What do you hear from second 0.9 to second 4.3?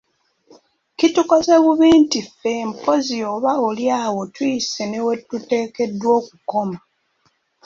Kitukoze bubi nti ffe mpozzi oba oli awo